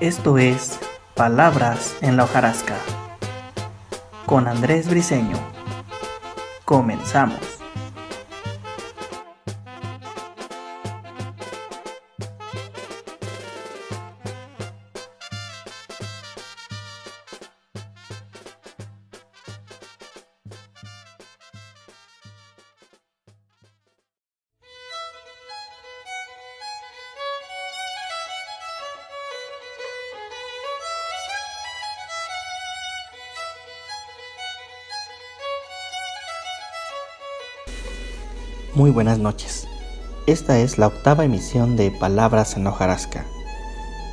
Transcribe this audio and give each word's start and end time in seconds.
Esto 0.00 0.38
es 0.38 0.78
Palabras 1.16 1.96
en 2.02 2.16
la 2.16 2.22
hojarasca 2.22 2.76
con 4.26 4.46
Andrés 4.46 4.88
Briseño. 4.88 5.36
Comenzamos. 6.64 7.57
Muy 38.74 38.90
buenas 38.90 39.18
noches. 39.18 39.66
Esta 40.26 40.58
es 40.58 40.76
la 40.76 40.88
octava 40.88 41.24
emisión 41.24 41.74
de 41.76 41.90
Palabras 41.90 42.54
en 42.54 42.66
hojarasca. 42.66 43.24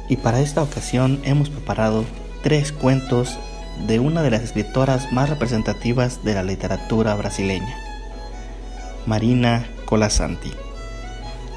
Y 0.07 0.15
para 0.15 0.39
esta 0.39 0.63
ocasión 0.63 1.19
hemos 1.25 1.49
preparado 1.49 2.05
tres 2.41 2.71
cuentos 2.71 3.37
de 3.85 3.99
una 3.99 4.23
de 4.23 4.31
las 4.31 4.41
escritoras 4.41 5.11
más 5.11 5.29
representativas 5.29 6.23
de 6.23 6.35
la 6.35 6.43
literatura 6.43 7.15
brasileña, 7.15 7.75
Marina 9.05 9.67
Colasanti. 9.83 10.53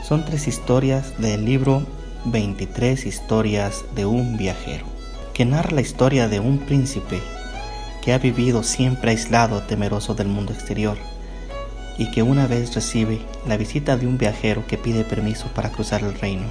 Son 0.02 0.24
tres 0.24 0.48
historias 0.48 1.16
del 1.18 1.44
libro 1.44 1.86
23 2.24 3.06
historias 3.06 3.84
de 3.94 4.06
un 4.06 4.36
viajero, 4.36 4.86
que 5.34 5.44
narra 5.44 5.70
la 5.70 5.82
historia 5.82 6.26
de 6.26 6.40
un 6.40 6.58
príncipe 6.58 7.20
que 8.02 8.12
ha 8.12 8.18
vivido 8.18 8.64
siempre 8.64 9.12
aislado, 9.12 9.62
temeroso 9.62 10.16
del 10.16 10.26
mundo 10.26 10.52
exterior 10.52 10.98
y 11.98 12.10
que 12.10 12.22
una 12.22 12.46
vez 12.46 12.74
recibe 12.74 13.20
la 13.46 13.56
visita 13.56 13.96
de 13.96 14.06
un 14.06 14.16
viajero 14.16 14.66
que 14.66 14.78
pide 14.78 15.04
permiso 15.04 15.48
para 15.54 15.70
cruzar 15.70 16.02
el 16.02 16.14
reino. 16.14 16.46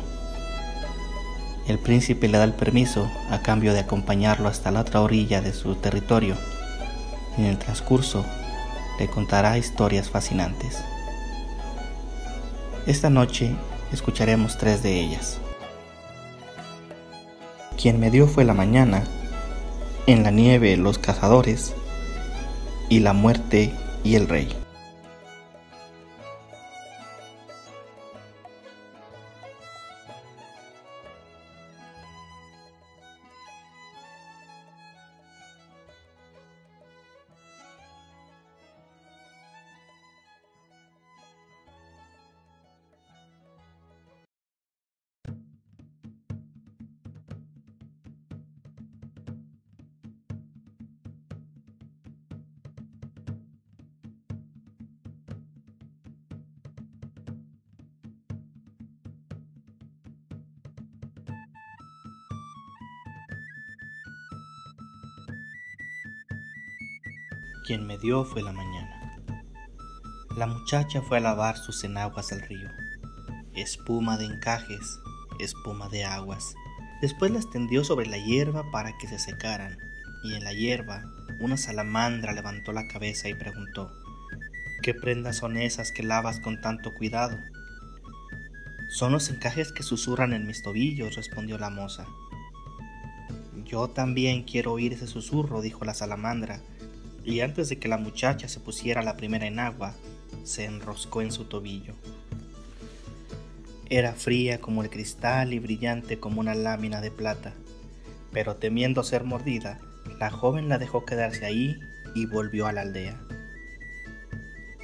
El 1.67 1.79
príncipe 1.79 2.27
le 2.27 2.37
da 2.37 2.43
el 2.43 2.53
permiso 2.53 3.09
a 3.31 3.41
cambio 3.41 3.73
de 3.73 3.79
acompañarlo 3.79 4.47
hasta 4.47 4.71
la 4.71 4.81
otra 4.81 5.01
orilla 5.01 5.41
de 5.41 5.53
su 5.53 5.75
territorio 5.75 6.35
en 7.37 7.45
el 7.45 7.57
transcurso 7.57 8.25
le 8.99 9.07
contará 9.07 9.57
historias 9.57 10.09
fascinantes. 10.09 10.83
Esta 12.85 13.09
noche 13.09 13.55
escucharemos 13.91 14.57
tres 14.57 14.81
de 14.81 14.99
ellas. 14.99 15.39
Quien 17.79 17.99
me 17.99 18.09
dio 18.09 18.27
fue 18.27 18.43
la 18.43 18.53
mañana, 18.53 19.03
en 20.07 20.23
la 20.23 20.31
nieve 20.31 20.77
los 20.77 20.97
cazadores 20.97 21.75
y 22.89 23.01
la 23.01 23.13
muerte 23.13 23.71
y 24.03 24.15
el 24.15 24.27
rey. 24.27 24.66
Quien 67.67 67.86
me 67.86 67.98
dio 67.98 68.23
fue 68.23 68.42
la 68.42 68.54
mañana. 68.54 69.20
La 70.38 70.48
muchacha 70.48 71.02
fue 71.02 71.17
a 71.17 71.20
lavar 71.20 71.58
sus 71.58 71.83
enaguas 71.83 72.32
al 72.32 72.39
río. 72.42 72.70
Espuma 73.55 74.17
de 74.17 74.23
encajes, 74.23 75.02
espuma 75.38 75.89
de 75.89 76.05
aguas. 76.05 76.55
Después 77.02 77.30
las 77.30 77.50
tendió 77.50 77.83
sobre 77.83 78.05
la 78.05 78.20
hierba 78.20 78.72
para 78.72 78.98
que 78.98 79.10
se 79.10 79.20
secaran, 79.20 79.78
y 80.23 80.36
en 80.36 80.45
la 80.45 80.54
hierba 80.54 81.04
una 81.42 81.58
salamandra 81.58 82.32
levantó 82.32 82.72
la 82.72 82.88
cabeza 82.88 83.28
y 83.28 83.33
preguntó, 83.33 83.92
¿Qué 84.82 84.94
prendas 84.94 85.36
son 85.36 85.58
esas 85.58 85.92
que 85.92 86.04
lavas 86.04 86.39
con 86.39 86.61
tanto 86.61 86.94
cuidado? 86.94 87.38
Son 88.88 89.11
los 89.11 89.30
encajes 89.30 89.73
que 89.73 89.84
susurran 89.84 90.32
en 90.32 90.48
mis 90.48 90.64
tobillos, 90.64 91.17
respondió 91.17 91.58
la 91.58 91.70
moza. 91.70 92.05
Yo 93.66 93.89
también 93.89 94.44
quiero 94.44 94.72
oír 94.72 94.94
ese 94.94 95.08
susurro, 95.08 95.60
dijo 95.61 95.84
la 95.84 95.94
salamandra, 95.94 96.61
y 97.27 97.42
antes 97.42 97.67
de 97.67 97.77
que 97.77 97.89
la 97.89 97.98
muchacha 97.98 98.48
se 98.48 98.61
pusiera 98.61 99.02
la 99.02 99.17
primera 99.17 99.48
en 99.48 99.60
agua, 99.60 99.93
se 100.45 100.64
enroscó 100.64 101.21
en 101.21 101.33
su 101.33 101.43
tobillo. 101.43 101.93
Era 103.89 104.14
fría 104.14 104.61
como 104.61 104.82
el 104.82 104.89
cristal 104.89 105.52
y 105.52 105.60
brillante 105.60 106.21
como 106.21 106.39
una 106.39 106.55
lámina 106.55 107.02
de 107.02 107.11
plata, 107.11 107.52
pero 108.32 108.55
temiendo 108.55 109.04
ser 109.04 109.26
mordida, 109.26 109.82
la 110.21 110.32
joven 110.32 110.70
la 110.70 110.77
dejó 110.77 111.04
quedarse 111.04 111.45
ahí 111.45 111.76
y 112.16 112.26
volvió 112.27 112.66
a 112.66 112.71
la 112.71 112.82
aldea. 112.82 113.20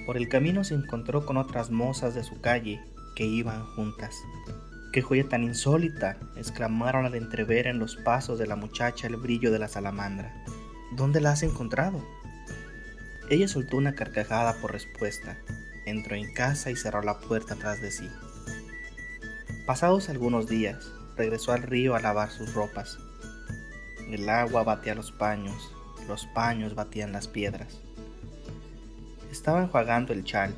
Por 0.05 0.17
el 0.17 0.27
camino 0.27 0.65
se 0.65 0.73
encontró 0.73 1.25
con 1.25 1.37
otras 1.37 1.71
mozas 1.71 2.13
de 2.13 2.25
su 2.25 2.41
calle 2.41 2.81
que 3.15 3.25
iban 3.25 3.65
juntas. 3.67 4.17
¡Qué 4.91 5.01
joya 5.01 5.29
tan 5.29 5.45
insólita! 5.45 6.17
exclamaron 6.35 7.05
al 7.05 7.15
entrever 7.15 7.67
en 7.67 7.79
los 7.79 7.95
pasos 7.95 8.37
de 8.37 8.47
la 8.47 8.57
muchacha 8.57 9.07
el 9.07 9.15
brillo 9.15 9.49
de 9.49 9.59
la 9.59 9.69
salamandra. 9.69 10.43
¿Dónde 10.91 11.21
la 11.21 11.31
has 11.31 11.43
encontrado? 11.43 12.03
Ella 13.29 13.47
soltó 13.47 13.77
una 13.77 13.95
carcajada 13.95 14.53
por 14.55 14.71
respuesta, 14.71 15.37
entró 15.85 16.15
en 16.15 16.33
casa 16.33 16.71
y 16.71 16.75
cerró 16.75 17.01
la 17.01 17.19
puerta 17.19 17.55
tras 17.55 17.81
de 17.81 17.91
sí. 17.91 18.09
Pasados 19.65 20.09
algunos 20.09 20.47
días, 20.47 20.91
regresó 21.15 21.53
al 21.53 21.63
río 21.63 21.95
a 21.95 22.01
lavar 22.01 22.31
sus 22.31 22.53
ropas. 22.53 22.97
El 24.09 24.27
agua 24.27 24.63
batía 24.63 24.93
los 24.93 25.11
paños, 25.11 25.71
los 26.07 26.25
paños 26.27 26.75
batían 26.75 27.13
las 27.13 27.27
piedras. 27.27 27.79
Estaba 29.31 29.63
enjuagando 29.63 30.13
el 30.13 30.25
chal 30.25 30.53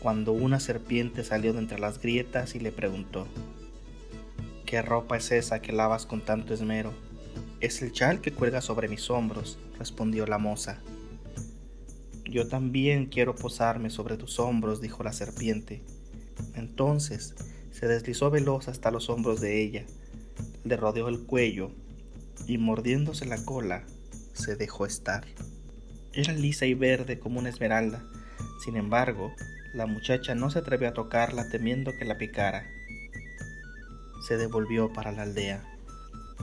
cuando 0.00 0.32
una 0.32 0.60
serpiente 0.60 1.24
salió 1.24 1.52
de 1.52 1.58
entre 1.58 1.78
las 1.78 2.00
grietas 2.00 2.54
y 2.54 2.60
le 2.60 2.72
preguntó, 2.72 3.26
¿Qué 4.66 4.82
ropa 4.82 5.16
es 5.16 5.32
esa 5.32 5.60
que 5.60 5.72
lavas 5.72 6.06
con 6.06 6.20
tanto 6.20 6.54
esmero? 6.54 6.92
Es 7.60 7.82
el 7.82 7.92
chal 7.92 8.20
que 8.20 8.32
cuelga 8.32 8.60
sobre 8.60 8.88
mis 8.88 9.10
hombros, 9.10 9.58
respondió 9.78 10.26
la 10.26 10.38
moza. 10.38 10.78
Yo 12.34 12.48
también 12.48 13.06
quiero 13.06 13.36
posarme 13.36 13.90
sobre 13.90 14.16
tus 14.16 14.40
hombros, 14.40 14.80
dijo 14.80 15.04
la 15.04 15.12
serpiente. 15.12 15.84
Entonces 16.56 17.36
se 17.70 17.86
deslizó 17.86 18.28
veloz 18.28 18.66
hasta 18.66 18.90
los 18.90 19.08
hombros 19.08 19.40
de 19.40 19.62
ella, 19.62 19.84
le 20.64 20.76
rodeó 20.76 21.08
el 21.08 21.20
cuello 21.20 21.70
y 22.48 22.58
mordiéndose 22.58 23.24
la 23.24 23.44
cola, 23.44 23.84
se 24.32 24.56
dejó 24.56 24.84
estar. 24.84 25.24
Era 26.12 26.32
lisa 26.32 26.66
y 26.66 26.74
verde 26.74 27.20
como 27.20 27.38
una 27.38 27.50
esmeralda. 27.50 28.02
Sin 28.64 28.74
embargo, 28.74 29.32
la 29.72 29.86
muchacha 29.86 30.34
no 30.34 30.50
se 30.50 30.58
atrevió 30.58 30.88
a 30.88 30.92
tocarla 30.92 31.48
temiendo 31.50 31.92
que 31.96 32.04
la 32.04 32.18
picara. 32.18 32.66
Se 34.26 34.36
devolvió 34.38 34.92
para 34.92 35.12
la 35.12 35.22
aldea. 35.22 35.62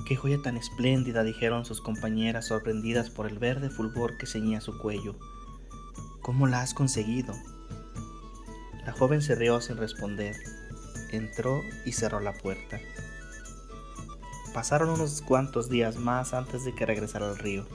Qué 0.08 0.16
joya 0.16 0.38
tan 0.42 0.56
espléndida, 0.56 1.26
dijeron 1.26 1.66
sus 1.66 1.82
compañeras 1.82 2.48
sorprendidas 2.48 3.10
por 3.10 3.30
el 3.30 3.40
verde 3.40 3.70
fulgor 3.70 4.18
que 4.18 4.26
ceñía 4.26 4.62
su 4.62 4.78
cuello. 4.78 5.18
¿Cómo 6.22 6.46
la 6.46 6.62
has 6.62 6.76
conseguido? 6.76 7.34
La 8.86 8.92
joven 8.92 9.24
se 9.24 9.34
rió 9.34 9.60
sin 9.60 9.78
responder. 9.78 10.36
Entró 11.12 11.64
y 11.84 11.94
cerró 11.94 12.20
la 12.20 12.34
puerta. 12.34 12.80
Pasaron 14.54 14.92
unos 14.92 15.24
cuantos 15.24 15.68
días 15.68 15.96
más 15.96 16.36
antes 16.36 16.64
de 16.64 16.76
que 16.76 16.86
regresara 16.86 17.28
al 17.28 17.40
río. 17.40 17.66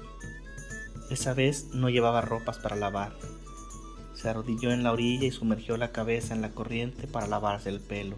Esa 1.10 1.34
vez 1.34 1.70
no 1.72 1.90
llevaba 1.90 2.20
ropas 2.20 2.58
para 2.58 2.76
lavar. 2.76 3.16
Se 4.14 4.28
arrodilló 4.28 4.70
en 4.70 4.84
la 4.84 4.92
orilla 4.92 5.26
y 5.26 5.32
sumergió 5.32 5.76
la 5.76 5.90
cabeza 5.90 6.32
en 6.32 6.40
la 6.40 6.52
corriente 6.52 7.08
para 7.08 7.26
lavarse 7.26 7.68
el 7.68 7.80
pelo. 7.80 8.16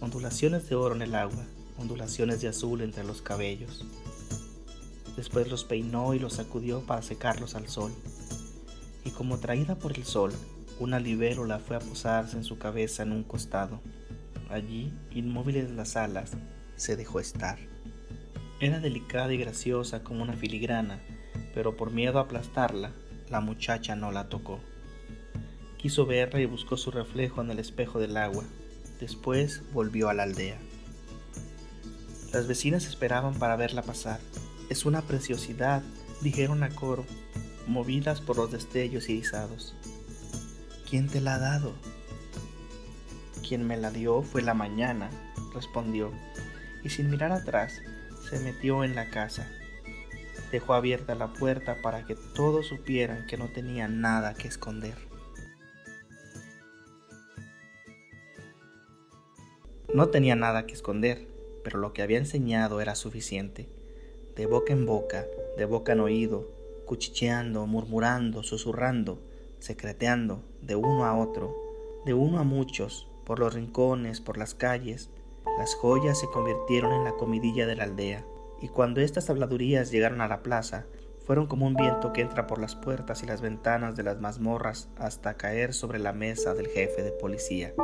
Ondulaciones 0.00 0.68
de 0.68 0.74
oro 0.74 0.94
en 0.94 1.00
el 1.00 1.14
agua, 1.14 1.46
ondulaciones 1.78 2.42
de 2.42 2.48
azul 2.48 2.82
entre 2.82 3.04
los 3.04 3.22
cabellos. 3.22 3.86
Después 5.16 5.48
los 5.48 5.64
peinó 5.64 6.12
y 6.12 6.18
los 6.18 6.34
sacudió 6.34 6.82
para 6.82 7.00
secarlos 7.00 7.54
al 7.54 7.68
sol 7.68 7.92
y 9.06 9.10
como 9.10 9.38
traída 9.38 9.76
por 9.76 9.96
el 9.96 10.04
sol, 10.04 10.32
una 10.80 10.98
libélula 10.98 11.60
fue 11.60 11.76
a 11.76 11.80
posarse 11.80 12.36
en 12.36 12.42
su 12.42 12.58
cabeza 12.58 13.04
en 13.04 13.12
un 13.12 13.22
costado. 13.22 13.80
Allí, 14.50 14.92
inmóvil 15.12 15.56
en 15.56 15.76
las 15.76 15.96
alas, 15.96 16.32
se 16.74 16.96
dejó 16.96 17.20
estar. 17.20 17.56
Era 18.58 18.80
delicada 18.80 19.32
y 19.32 19.38
graciosa 19.38 20.02
como 20.02 20.24
una 20.24 20.32
filigrana, 20.32 21.00
pero 21.54 21.76
por 21.76 21.92
miedo 21.92 22.18
a 22.18 22.22
aplastarla, 22.22 22.90
la 23.30 23.40
muchacha 23.40 23.94
no 23.94 24.10
la 24.10 24.28
tocó. 24.28 24.58
Quiso 25.78 26.04
verla 26.04 26.40
y 26.40 26.46
buscó 26.46 26.76
su 26.76 26.90
reflejo 26.90 27.40
en 27.40 27.52
el 27.52 27.60
espejo 27.60 28.00
del 28.00 28.16
agua. 28.16 28.42
Después 28.98 29.62
volvió 29.72 30.08
a 30.08 30.14
la 30.14 30.24
aldea. 30.24 30.58
Las 32.32 32.48
vecinas 32.48 32.86
esperaban 32.86 33.34
para 33.34 33.54
verla 33.54 33.82
pasar. 33.82 34.18
Es 34.68 34.84
una 34.84 35.02
preciosidad, 35.02 35.82
dijeron 36.22 36.64
a 36.64 36.70
coro, 36.70 37.04
movidas 37.66 38.20
por 38.20 38.36
los 38.36 38.52
destellos 38.52 39.08
irisados. 39.08 39.74
¿Quién 40.88 41.08
te 41.08 41.20
la 41.20 41.34
ha 41.34 41.38
dado? 41.38 41.74
Quien 43.46 43.66
me 43.66 43.76
la 43.76 43.90
dio 43.90 44.22
fue 44.22 44.42
la 44.42 44.54
mañana, 44.54 45.10
respondió, 45.54 46.12
y 46.84 46.90
sin 46.90 47.10
mirar 47.10 47.32
atrás 47.32 47.80
se 48.28 48.40
metió 48.40 48.84
en 48.84 48.94
la 48.94 49.10
casa. 49.10 49.48
Dejó 50.50 50.74
abierta 50.74 51.14
la 51.14 51.32
puerta 51.32 51.76
para 51.82 52.04
que 52.06 52.16
todos 52.34 52.66
supieran 52.66 53.26
que 53.26 53.36
no 53.36 53.48
tenía 53.48 53.88
nada 53.88 54.34
que 54.34 54.48
esconder. 54.48 54.96
No 59.92 60.08
tenía 60.08 60.36
nada 60.36 60.66
que 60.66 60.74
esconder, 60.74 61.26
pero 61.64 61.78
lo 61.78 61.92
que 61.92 62.02
había 62.02 62.18
enseñado 62.18 62.80
era 62.80 62.94
suficiente. 62.94 63.68
De 64.36 64.46
boca 64.46 64.72
en 64.72 64.86
boca, 64.86 65.24
de 65.56 65.64
boca 65.64 65.92
en 65.92 66.00
oído, 66.00 66.55
cuchicheando, 66.86 67.66
murmurando, 67.66 68.42
susurrando, 68.42 69.20
secreteando, 69.58 70.42
de 70.62 70.76
uno 70.76 71.04
a 71.04 71.18
otro, 71.18 71.54
de 72.06 72.14
uno 72.14 72.38
a 72.38 72.44
muchos, 72.44 73.08
por 73.24 73.38
los 73.40 73.52
rincones, 73.52 74.20
por 74.20 74.38
las 74.38 74.54
calles, 74.54 75.10
las 75.58 75.74
joyas 75.74 76.18
se 76.18 76.28
convirtieron 76.28 76.92
en 76.92 77.04
la 77.04 77.12
comidilla 77.12 77.66
de 77.66 77.76
la 77.76 77.84
aldea, 77.84 78.24
y 78.62 78.68
cuando 78.68 79.00
estas 79.00 79.28
habladurías 79.28 79.90
llegaron 79.90 80.20
a 80.20 80.28
la 80.28 80.42
plaza, 80.42 80.86
fueron 81.26 81.46
como 81.46 81.66
un 81.66 81.74
viento 81.74 82.12
que 82.12 82.20
entra 82.20 82.46
por 82.46 82.60
las 82.60 82.76
puertas 82.76 83.22
y 83.22 83.26
las 83.26 83.40
ventanas 83.40 83.96
de 83.96 84.04
las 84.04 84.20
mazmorras 84.20 84.88
hasta 84.96 85.36
caer 85.36 85.74
sobre 85.74 85.98
la 85.98 86.12
mesa 86.12 86.54
del 86.54 86.68
jefe 86.68 87.02
de 87.02 87.10
policía. 87.10 87.74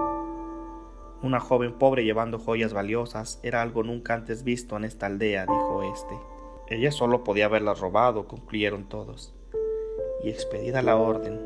Una 1.23 1.41
joven 1.41 1.79
pobre 1.79 2.05
llevando 2.05 2.39
joyas 2.39 2.73
valiosas 2.73 3.41
era 3.43 3.63
algo 3.63 3.83
nunca 3.83 4.15
antes 4.15 4.45
visto 4.45 4.77
en 4.77 4.85
esta 4.85 5.07
aldea, 5.07 5.43
dijo 5.47 5.83
este. 5.83 6.32
Ella 6.69 6.91
solo 6.91 7.25
podía 7.25 7.47
haberlas 7.47 7.81
robado, 7.81 8.27
concluyeron 8.27 8.89
todos. 8.89 9.35
Y 10.23 10.31
expedida 10.31 10.83
la 10.83 10.97
orden, 10.97 11.41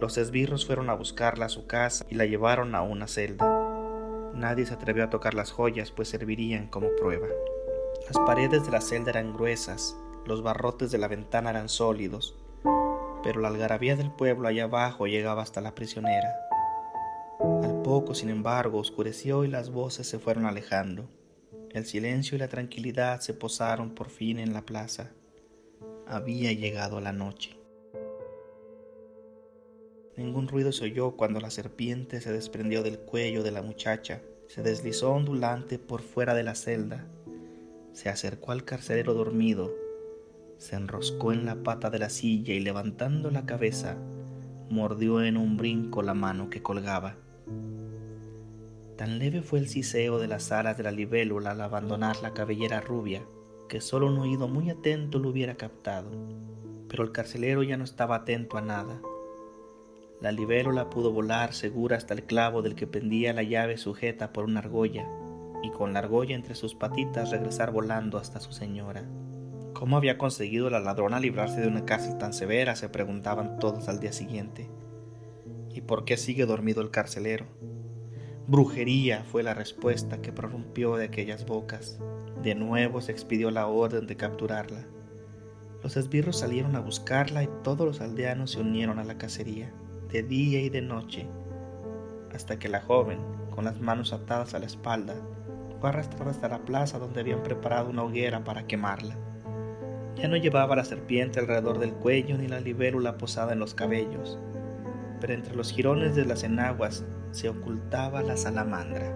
los 0.00 0.18
esbirros 0.18 0.66
fueron 0.66 0.90
a 0.90 0.94
buscarla 0.94 1.46
a 1.46 1.50
su 1.50 1.66
casa 1.66 2.06
y 2.10 2.16
la 2.16 2.26
llevaron 2.26 2.74
a 2.74 2.82
una 2.82 3.06
celda. 3.06 3.46
Nadie 4.34 4.66
se 4.66 4.74
atrevió 4.74 5.04
a 5.04 5.10
tocar 5.10 5.34
las 5.34 5.52
joyas, 5.52 5.92
pues 5.92 6.08
servirían 6.08 6.66
como 6.66 6.88
prueba. 6.96 7.28
Las 8.06 8.18
paredes 8.26 8.64
de 8.64 8.72
la 8.72 8.80
celda 8.80 9.10
eran 9.10 9.32
gruesas, 9.32 9.96
los 10.26 10.42
barrotes 10.42 10.90
de 10.90 10.98
la 10.98 11.08
ventana 11.08 11.50
eran 11.50 11.68
sólidos, 11.68 12.36
pero 13.22 13.40
la 13.40 13.48
algarabía 13.48 13.94
del 13.94 14.10
pueblo 14.10 14.48
allá 14.48 14.64
abajo 14.64 15.06
llegaba 15.06 15.42
hasta 15.42 15.60
la 15.60 15.74
prisionera. 15.74 16.34
Al 17.40 17.82
poco, 17.82 18.14
sin 18.14 18.30
embargo, 18.30 18.78
oscureció 18.78 19.44
y 19.44 19.48
las 19.48 19.70
voces 19.70 20.08
se 20.08 20.18
fueron 20.18 20.46
alejando. 20.46 21.08
El 21.74 21.86
silencio 21.86 22.36
y 22.36 22.38
la 22.38 22.48
tranquilidad 22.48 23.20
se 23.20 23.32
posaron 23.32 23.94
por 23.94 24.10
fin 24.10 24.38
en 24.38 24.52
la 24.52 24.66
plaza. 24.66 25.10
Había 26.06 26.52
llegado 26.52 27.00
la 27.00 27.12
noche. 27.12 27.56
Ningún 30.18 30.48
ruido 30.48 30.70
se 30.72 30.84
oyó 30.84 31.12
cuando 31.12 31.40
la 31.40 31.50
serpiente 31.50 32.20
se 32.20 32.30
desprendió 32.30 32.82
del 32.82 32.98
cuello 32.98 33.42
de 33.42 33.52
la 33.52 33.62
muchacha, 33.62 34.20
se 34.48 34.62
deslizó 34.62 35.12
ondulante 35.12 35.78
por 35.78 36.02
fuera 36.02 36.34
de 36.34 36.42
la 36.42 36.54
celda, 36.54 37.06
se 37.92 38.10
acercó 38.10 38.52
al 38.52 38.64
carcelero 38.64 39.14
dormido, 39.14 39.72
se 40.58 40.76
enroscó 40.76 41.32
en 41.32 41.46
la 41.46 41.62
pata 41.62 41.88
de 41.88 41.98
la 41.98 42.10
silla 42.10 42.52
y 42.52 42.60
levantando 42.60 43.30
la 43.30 43.46
cabeza, 43.46 43.96
mordió 44.68 45.22
en 45.22 45.38
un 45.38 45.56
brinco 45.56 46.02
la 46.02 46.12
mano 46.12 46.50
que 46.50 46.62
colgaba. 46.62 47.16
Tan 48.96 49.18
leve 49.18 49.42
fue 49.42 49.58
el 49.58 49.68
siseo 49.68 50.18
de 50.18 50.28
las 50.28 50.52
alas 50.52 50.76
de 50.76 50.82
la 50.82 50.92
libélula 50.92 51.52
al 51.52 51.60
abandonar 51.60 52.22
la 52.22 52.34
cabellera 52.34 52.80
rubia, 52.80 53.22
que 53.68 53.80
solo 53.80 54.06
un 54.06 54.18
oído 54.18 54.48
muy 54.48 54.70
atento 54.70 55.18
lo 55.18 55.30
hubiera 55.30 55.56
captado. 55.56 56.10
Pero 56.88 57.04
el 57.04 57.12
carcelero 57.12 57.62
ya 57.62 57.76
no 57.76 57.84
estaba 57.84 58.16
atento 58.16 58.58
a 58.58 58.60
nada 58.60 59.00
la 60.22 60.30
libélula 60.30 60.88
pudo 60.88 61.10
volar 61.10 61.52
segura 61.52 61.96
hasta 61.96 62.14
el 62.14 62.22
clavo 62.22 62.62
del 62.62 62.76
que 62.76 62.86
pendía 62.86 63.32
la 63.32 63.42
llave 63.42 63.76
sujeta 63.76 64.32
por 64.32 64.44
una 64.44 64.60
argolla, 64.60 65.04
y 65.64 65.70
con 65.70 65.92
la 65.92 65.98
argolla 65.98 66.36
entre 66.36 66.54
sus 66.54 66.76
patitas 66.76 67.32
regresar 67.32 67.72
volando 67.72 68.18
hasta 68.18 68.38
su 68.38 68.52
señora. 68.52 69.04
¿Cómo 69.72 69.96
había 69.96 70.18
conseguido 70.18 70.70
la 70.70 70.78
ladrona 70.78 71.18
librarse 71.18 71.60
de 71.60 71.66
una 71.66 71.84
cárcel 71.84 72.18
tan 72.18 72.32
severa? 72.34 72.76
se 72.76 72.88
preguntaban 72.88 73.58
todos 73.58 73.88
al 73.88 73.98
día 73.98 74.12
siguiente. 74.12 74.70
¿Y 75.70 75.80
por 75.80 76.04
qué 76.04 76.16
sigue 76.16 76.46
dormido 76.46 76.82
el 76.82 76.92
carcelero? 76.92 77.46
Brujería 78.52 79.24
fue 79.24 79.42
la 79.42 79.54
respuesta 79.54 80.20
que 80.20 80.30
prorrumpió 80.30 80.96
de 80.96 81.06
aquellas 81.06 81.46
bocas. 81.46 81.98
De 82.42 82.54
nuevo 82.54 83.00
se 83.00 83.10
expidió 83.10 83.50
la 83.50 83.66
orden 83.66 84.06
de 84.06 84.18
capturarla. 84.18 84.84
Los 85.82 85.96
esbirros 85.96 86.40
salieron 86.40 86.76
a 86.76 86.80
buscarla 86.80 87.42
y 87.42 87.48
todos 87.64 87.86
los 87.86 88.02
aldeanos 88.02 88.50
se 88.50 88.60
unieron 88.60 88.98
a 88.98 89.04
la 89.04 89.16
cacería 89.16 89.72
de 90.10 90.22
día 90.22 90.60
y 90.60 90.68
de 90.68 90.82
noche, 90.82 91.26
hasta 92.34 92.58
que 92.58 92.68
la 92.68 92.82
joven, 92.82 93.20
con 93.54 93.64
las 93.64 93.80
manos 93.80 94.12
atadas 94.12 94.52
a 94.52 94.58
la 94.58 94.66
espalda, 94.66 95.14
fue 95.80 95.88
arrastrada 95.88 96.30
hasta 96.30 96.48
la 96.50 96.58
plaza 96.58 96.98
donde 96.98 97.20
habían 97.20 97.42
preparado 97.42 97.88
una 97.88 98.02
hoguera 98.02 98.44
para 98.44 98.66
quemarla. 98.66 99.16
Ya 100.16 100.28
no 100.28 100.36
llevaba 100.36 100.76
la 100.76 100.84
serpiente 100.84 101.40
alrededor 101.40 101.78
del 101.78 101.94
cuello 101.94 102.36
ni 102.36 102.48
la 102.48 102.60
libélula 102.60 103.16
posada 103.16 103.54
en 103.54 103.60
los 103.60 103.72
cabellos, 103.72 104.38
pero 105.22 105.32
entre 105.32 105.56
los 105.56 105.72
jirones 105.72 106.14
de 106.14 106.26
las 106.26 106.42
enaguas 106.42 107.02
se 107.32 107.48
ocultaba 107.48 108.22
la 108.22 108.36
salamandra. 108.36 109.10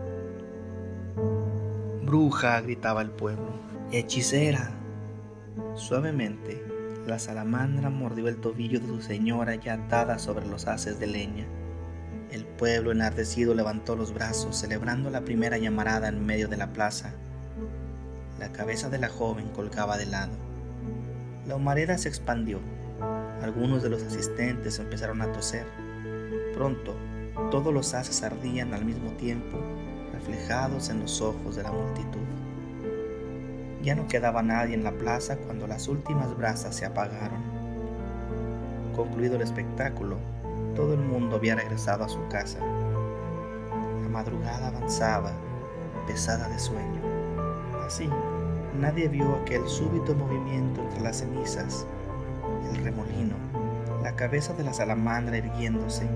Bruja, 2.03 2.61
gritaba 2.63 3.03
el 3.03 3.11
pueblo, 3.11 3.51
hechicera. 3.93 4.71
Suavemente, 5.75 6.65
la 7.07 7.19
salamandra 7.19 7.91
mordió 7.91 8.29
el 8.29 8.39
tobillo 8.39 8.81
de 8.81 8.87
su 8.87 9.01
señora 9.03 9.55
ya 9.55 9.75
atada 9.75 10.19
sobre 10.19 10.47
los 10.47 10.67
haces 10.67 10.99
de 10.99 11.07
leña. 11.07 11.47
El 12.33 12.45
pueblo 12.45 12.91
enardecido 12.91 13.55
levantó 13.55 13.97
los 13.97 14.13
brazos, 14.13 14.57
celebrando 14.57 15.11
la 15.11 15.21
primera 15.21 15.59
llamarada 15.59 16.09
en 16.09 16.25
medio 16.25 16.49
de 16.49 16.57
la 16.57 16.73
plaza. 16.73 17.13
La 18.39 18.51
cabeza 18.51 18.89
de 18.89 18.99
la 18.99 19.09
joven 19.09 19.49
colgaba 19.51 19.97
de 19.97 20.07
lado. 20.07 20.33
La 21.47 21.55
humareda 21.57 21.97
se 21.99 22.09
expandió. 22.09 22.61
Algunos 23.43 23.83
de 23.83 23.91
los 23.91 24.03
asistentes 24.03 24.79
empezaron 24.79 25.23
a 25.23 25.31
toser. 25.33 25.67
Pronto, 26.55 26.97
todos 27.51 27.73
los 27.73 27.95
haces 27.95 28.23
ardían 28.23 28.75
al 28.75 28.85
mismo 28.85 29.11
tiempo, 29.13 29.59
reflejados 30.13 30.89
en 30.89 31.01
los 31.01 31.21
ojos 31.21 31.57
de 31.57 31.63
la 31.63 31.73
multitud. 31.73 32.27
Ya 33.83 33.95
no 33.95 34.09
quedaba 34.09 34.43
nadie 34.43 34.75
en 34.75 34.83
la 34.83 34.93
plaza 34.93 35.37
cuando 35.37 35.67
las 35.67 35.87
últimas 35.87 36.37
brasas 36.37 36.75
se 36.75 36.87
apagaron. 36.87 37.41
Concluido 38.97 39.37
el 39.37 39.43
espectáculo, 39.43 40.17
todo 40.75 40.95
el 40.95 41.01
mundo 41.01 41.37
había 41.37 41.55
regresado 41.55 42.03
a 42.05 42.09
su 42.09 42.27
casa. 42.29 42.59
La 42.59 44.09
madrugada 44.09 44.69
avanzaba, 44.69 45.33
pesada 46.07 46.49
de 46.49 46.59
sueño. 46.59 47.01
Así, 47.87 48.09
nadie 48.81 49.09
vio 49.09 49.37
aquel 49.37 49.67
súbito 49.69 50.15
movimiento 50.15 50.81
entre 50.83 51.01
las 51.01 51.19
cenizas, 51.19 51.87
el 52.73 52.83
remolino, 52.83 53.37
la 54.03 54.17
cabeza 54.17 54.53
de 54.55 54.65
la 54.65 54.73
salamandra 54.73 55.37
erguiéndose. 55.37 56.09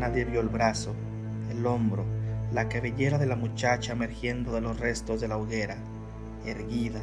Nadie 0.00 0.24
vio 0.24 0.40
el 0.40 0.48
brazo, 0.48 0.96
el 1.50 1.66
hombro, 1.66 2.06
la 2.54 2.70
cabellera 2.70 3.18
de 3.18 3.26
la 3.26 3.36
muchacha 3.36 3.92
emergiendo 3.92 4.50
de 4.54 4.62
los 4.62 4.80
restos 4.80 5.20
de 5.20 5.28
la 5.28 5.36
hoguera 5.36 5.76
erguida, 6.46 7.02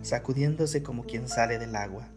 sacudiéndose 0.00 0.82
como 0.82 1.04
quien 1.04 1.28
sale 1.28 1.58
del 1.58 1.76
agua. 1.76 2.08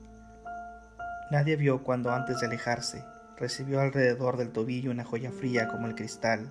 Nadie 1.31 1.57
vio 1.57 1.83
cuando 1.83 2.13
antes 2.13 2.39
de 2.39 2.47
alejarse 2.47 3.03
recibió 3.35 3.81
alrededor 3.81 4.37
del 4.37 4.53
tobillo 4.53 4.89
una 4.91 5.03
joya 5.03 5.31
fría 5.31 5.67
como 5.67 5.87
el 5.87 5.95
cristal 5.95 6.49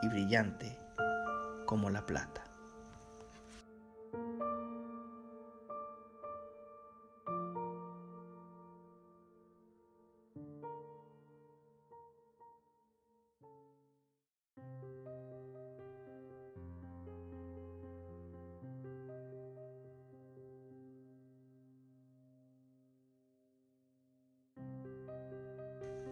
y 0.00 0.08
brillante 0.08 0.78
como 1.66 1.90
la 1.90 2.06
plata. 2.06 2.49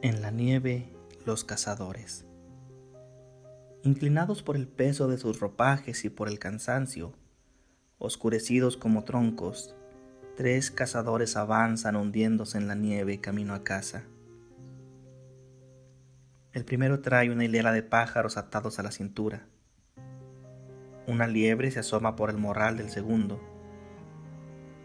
En 0.00 0.22
la 0.22 0.30
nieve, 0.30 0.92
los 1.26 1.42
cazadores. 1.42 2.24
Inclinados 3.82 4.44
por 4.44 4.54
el 4.54 4.68
peso 4.68 5.08
de 5.08 5.18
sus 5.18 5.40
ropajes 5.40 6.04
y 6.04 6.08
por 6.08 6.28
el 6.28 6.38
cansancio, 6.38 7.14
oscurecidos 7.98 8.76
como 8.76 9.02
troncos, 9.02 9.74
tres 10.36 10.70
cazadores 10.70 11.36
avanzan 11.36 11.96
hundiéndose 11.96 12.58
en 12.58 12.68
la 12.68 12.76
nieve 12.76 13.20
camino 13.20 13.54
a 13.54 13.64
casa. 13.64 14.04
El 16.52 16.64
primero 16.64 17.00
trae 17.00 17.32
una 17.32 17.44
hilera 17.44 17.72
de 17.72 17.82
pájaros 17.82 18.36
atados 18.36 18.78
a 18.78 18.84
la 18.84 18.92
cintura. 18.92 19.48
Una 21.08 21.26
liebre 21.26 21.72
se 21.72 21.80
asoma 21.80 22.14
por 22.14 22.30
el 22.30 22.38
morral 22.38 22.76
del 22.76 22.90
segundo, 22.90 23.40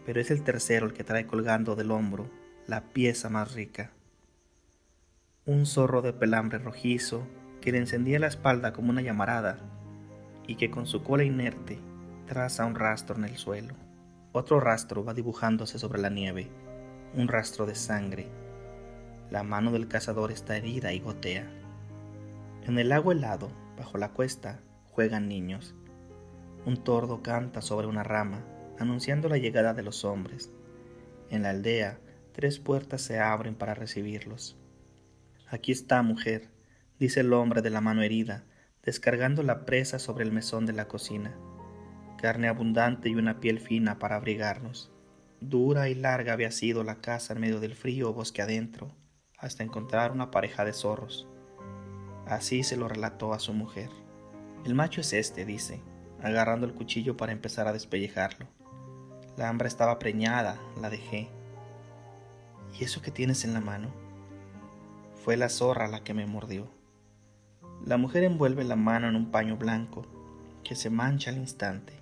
pero 0.04 0.20
es 0.20 0.32
el 0.32 0.42
tercero 0.42 0.86
el 0.86 0.92
que 0.92 1.04
trae 1.04 1.24
colgando 1.24 1.76
del 1.76 1.92
hombro 1.92 2.28
la 2.66 2.88
pieza 2.88 3.30
más 3.30 3.54
rica. 3.54 3.92
Un 5.46 5.66
zorro 5.66 6.00
de 6.00 6.14
pelambre 6.14 6.58
rojizo 6.58 7.26
que 7.60 7.70
le 7.70 7.76
encendía 7.76 8.18
la 8.18 8.28
espalda 8.28 8.72
como 8.72 8.88
una 8.88 9.02
llamarada 9.02 9.58
y 10.46 10.54
que 10.54 10.70
con 10.70 10.86
su 10.86 11.02
cola 11.02 11.22
inerte 11.22 11.78
traza 12.26 12.64
un 12.64 12.74
rastro 12.74 13.16
en 13.16 13.24
el 13.24 13.36
suelo. 13.36 13.74
Otro 14.32 14.58
rastro 14.58 15.04
va 15.04 15.12
dibujándose 15.12 15.78
sobre 15.78 16.00
la 16.00 16.08
nieve, 16.08 16.48
un 17.14 17.28
rastro 17.28 17.66
de 17.66 17.74
sangre. 17.74 18.26
La 19.30 19.42
mano 19.42 19.70
del 19.70 19.86
cazador 19.86 20.32
está 20.32 20.56
herida 20.56 20.94
y 20.94 21.00
gotea. 21.00 21.46
En 22.62 22.78
el 22.78 22.88
lago 22.88 23.12
helado, 23.12 23.50
bajo 23.76 23.98
la 23.98 24.12
cuesta, 24.12 24.60
juegan 24.92 25.28
niños. 25.28 25.74
Un 26.64 26.82
tordo 26.82 27.22
canta 27.22 27.60
sobre 27.60 27.86
una 27.86 28.02
rama, 28.02 28.42
anunciando 28.78 29.28
la 29.28 29.36
llegada 29.36 29.74
de 29.74 29.82
los 29.82 30.06
hombres. 30.06 30.50
En 31.28 31.42
la 31.42 31.50
aldea, 31.50 31.98
tres 32.32 32.58
puertas 32.58 33.02
se 33.02 33.20
abren 33.20 33.54
para 33.54 33.74
recibirlos. 33.74 34.56
Aquí 35.54 35.70
está, 35.70 36.02
mujer, 36.02 36.50
dice 36.98 37.20
el 37.20 37.32
hombre 37.32 37.62
de 37.62 37.70
la 37.70 37.80
mano 37.80 38.02
herida, 38.02 38.42
descargando 38.82 39.44
la 39.44 39.64
presa 39.64 40.00
sobre 40.00 40.24
el 40.24 40.32
mesón 40.32 40.66
de 40.66 40.72
la 40.72 40.88
cocina. 40.88 41.32
Carne 42.20 42.48
abundante 42.48 43.08
y 43.08 43.14
una 43.14 43.38
piel 43.38 43.60
fina 43.60 44.00
para 44.00 44.16
abrigarnos. 44.16 44.90
Dura 45.40 45.88
y 45.88 45.94
larga 45.94 46.32
había 46.32 46.50
sido 46.50 46.82
la 46.82 46.96
casa 46.96 47.34
en 47.34 47.40
medio 47.40 47.60
del 47.60 47.76
frío 47.76 48.12
bosque 48.12 48.42
adentro, 48.42 48.96
hasta 49.38 49.62
encontrar 49.62 50.10
una 50.10 50.32
pareja 50.32 50.64
de 50.64 50.72
zorros. 50.72 51.28
Así 52.26 52.64
se 52.64 52.76
lo 52.76 52.88
relató 52.88 53.32
a 53.32 53.38
su 53.38 53.52
mujer. 53.52 53.90
El 54.64 54.74
macho 54.74 55.02
es 55.02 55.12
este, 55.12 55.44
dice, 55.44 55.80
agarrando 56.20 56.66
el 56.66 56.74
cuchillo 56.74 57.16
para 57.16 57.30
empezar 57.30 57.68
a 57.68 57.72
despellejarlo. 57.72 58.48
La 59.36 59.48
hambra 59.48 59.68
estaba 59.68 60.00
preñada, 60.00 60.60
la 60.80 60.90
dejé. 60.90 61.28
¿Y 62.76 62.82
eso 62.82 63.00
que 63.00 63.12
tienes 63.12 63.44
en 63.44 63.54
la 63.54 63.60
mano? 63.60 64.03
Fue 65.24 65.38
la 65.38 65.48
zorra 65.48 65.88
la 65.88 66.04
que 66.04 66.12
me 66.12 66.26
mordió. 66.26 66.68
La 67.86 67.96
mujer 67.96 68.24
envuelve 68.24 68.62
la 68.62 68.76
mano 68.76 69.08
en 69.08 69.16
un 69.16 69.30
paño 69.30 69.56
blanco 69.56 70.06
que 70.62 70.74
se 70.74 70.90
mancha 70.90 71.30
al 71.30 71.38
instante. 71.38 71.94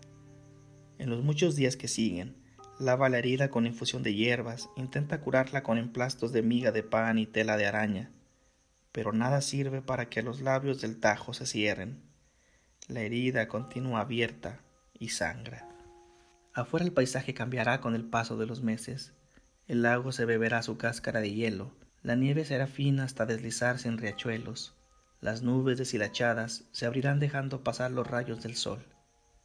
En 0.98 1.08
los 1.08 1.22
muchos 1.22 1.54
días 1.54 1.76
que 1.76 1.86
siguen, 1.86 2.34
lava 2.80 3.08
la 3.08 3.18
herida 3.18 3.48
con 3.48 3.64
infusión 3.64 4.02
de 4.02 4.12
hierbas, 4.12 4.70
intenta 4.74 5.20
curarla 5.20 5.62
con 5.62 5.78
emplastos 5.78 6.32
de 6.32 6.42
miga 6.42 6.72
de 6.72 6.82
pan 6.82 7.16
y 7.16 7.26
tela 7.26 7.56
de 7.56 7.64
araña, 7.64 8.10
pero 8.90 9.12
nada 9.12 9.40
sirve 9.40 9.82
para 9.82 10.08
que 10.08 10.24
los 10.24 10.40
labios 10.40 10.80
del 10.80 10.98
tajo 10.98 11.32
se 11.32 11.46
cierren. 11.46 12.02
La 12.88 13.02
herida 13.02 13.46
continúa 13.46 14.00
abierta 14.00 14.62
y 14.98 15.10
sangra. 15.10 15.68
Afuera 16.54 16.84
el 16.84 16.92
paisaje 16.92 17.34
cambiará 17.34 17.80
con 17.80 17.94
el 17.94 18.04
paso 18.04 18.36
de 18.36 18.46
los 18.46 18.62
meses. 18.62 19.14
El 19.68 19.82
lago 19.82 20.10
se 20.10 20.24
beberá 20.24 20.64
su 20.64 20.76
cáscara 20.76 21.20
de 21.20 21.32
hielo, 21.32 21.70
la 22.02 22.16
nieve 22.16 22.44
será 22.44 22.66
fina 22.66 23.04
hasta 23.04 23.26
deslizarse 23.26 23.88
en 23.88 23.98
riachuelos, 23.98 24.74
las 25.22 25.42
nubes 25.42 25.78
deshilachadas 25.78 26.64
se 26.72 26.84
abrirán 26.84 27.20
dejando 27.20 27.62
pasar 27.62 27.92
los 27.92 28.08
rayos 28.08 28.42
del 28.42 28.56
sol. 28.56 28.84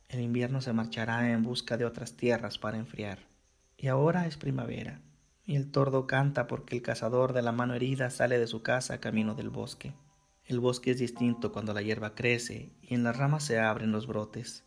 El 0.10 0.22
invierno 0.22 0.60
se 0.60 0.74
marchará 0.74 1.32
en 1.32 1.44
busca 1.44 1.78
de 1.78 1.86
otras 1.86 2.18
tierras 2.18 2.58
para 2.58 2.80
enfriar. 2.80 3.20
Y 3.78 3.88
ahora 3.88 4.26
es 4.26 4.38
primavera, 4.38 5.02
y 5.46 5.56
el 5.56 5.70
tordo 5.70 6.08
canta 6.08 6.48
porque 6.48 6.76
el 6.76 6.82
cazador 6.82 7.32
de 7.34 7.44
la 7.44 7.52
mano 7.52 7.76
herida 7.76 8.10
sale 8.10 8.40
de 8.40 8.48
su 8.48 8.64
casa 8.64 9.00
camino 9.00 9.36
del 9.36 9.52
bosque. 9.52 9.94
El 10.46 10.60
bosque 10.60 10.90
es 10.90 10.98
distinto 10.98 11.52
cuando 11.52 11.76
la 11.76 11.84
hierba 11.84 12.16
crece 12.16 12.72
y 12.82 12.96
en 12.96 13.04
las 13.04 13.16
ramas 13.16 13.44
se 13.44 13.60
abren 13.60 13.92
los 13.92 14.08
brotes. 14.08 14.64